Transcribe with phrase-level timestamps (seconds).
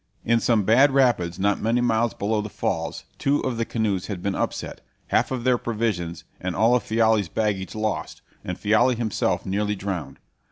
[0.25, 4.23] In some bad rapids, not many miles below the falls, two of the canoes had
[4.23, 9.45] been upset, half of their provisions and all of Fiala's baggage lost, and Fiala himself
[9.45, 10.17] nearly drowned.